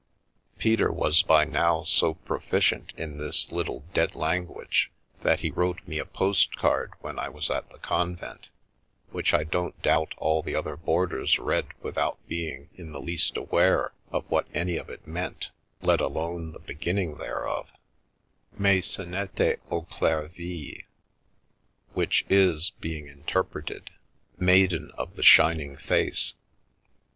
Peter 0.57 0.91
was 0.91 1.21
by 1.21 1.45
now 1.45 1.83
so 1.83 2.15
proficient 2.15 2.91
in 2.97 3.19
this 3.19 3.51
little 3.51 3.81
dead 3.93 4.15
language 4.15 4.89
that 5.21 5.41
he 5.41 5.51
wrote 5.51 5.79
me 5.87 5.99
a 5.99 6.05
post 6.07 6.55
card 6.55 6.91
when 7.01 7.19
I 7.19 7.29
was 7.29 7.51
at 7.51 7.69
the 7.69 7.77
convent, 7.77 8.49
which 9.11 9.31
I 9.31 9.43
don't 9.43 9.79
doubt 9.83 10.15
all 10.17 10.41
the 10.41 10.55
other 10.55 10.75
boarders 10.75 11.37
read 11.37 11.67
without 11.83 12.17
being 12.27 12.71
in 12.73 12.93
the 12.93 12.99
least 12.99 13.37
aware 13.37 13.91
of 14.09 14.25
what 14.27 14.47
any 14.55 14.75
of 14.77 14.89
it 14.89 15.05
meant, 15.05 15.51
let 15.83 16.01
alone 16.01 16.51
the 16.53 16.57
beginning 16.59 17.17
thereof: 17.19 17.69
Mescinete 18.57 19.59
o 19.69 19.83
cler 19.83 20.29
vis." 20.29 20.81
Which 21.93 22.25
is, 22.27 22.71
being 22.81 23.05
interpreted, 23.05 23.91
Maiden 24.39 24.89
of 24.97 25.15
the 25.15 25.21
shining 25.21 25.77
face." 25.77 26.33